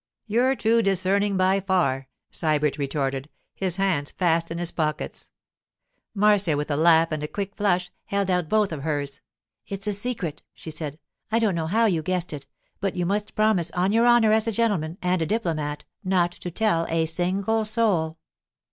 'You're 0.25 0.55
too 0.55 0.81
discerning 0.81 1.37
by 1.37 1.59
far,' 1.59 2.07
Sybert 2.31 2.79
retorted, 2.79 3.29
his 3.53 3.75
hands 3.75 4.11
fast 4.11 4.49
in 4.49 4.57
his 4.57 4.71
pockets. 4.71 5.29
Marcia, 6.15 6.57
with 6.57 6.71
a 6.71 6.75
laugh 6.75 7.11
and 7.11 7.21
a 7.21 7.27
quick 7.27 7.55
flush, 7.55 7.91
held 8.05 8.31
out 8.31 8.49
both 8.49 8.71
of 8.71 8.81
hers. 8.81 9.21
'It's 9.67 9.85
a 9.85 9.93
secret,' 9.93 10.41
she 10.55 10.71
said. 10.71 10.97
'I 11.31 11.37
don't 11.37 11.53
know 11.55 11.67
how 11.67 11.85
you 11.85 12.01
guessed 12.01 12.33
it, 12.33 12.47
but 12.79 12.95
you 12.95 13.05
must 13.05 13.35
promise 13.35 13.69
on 13.73 13.91
your 13.91 14.07
honour 14.07 14.31
as 14.33 14.47
a 14.47 14.51
gentleman 14.51 14.97
and 15.03 15.21
a 15.21 15.27
diplomat 15.27 15.85
not 16.03 16.31
to 16.31 16.49
tell 16.49 16.87
a 16.89 17.05
single 17.05 17.63
soul! 17.63 18.17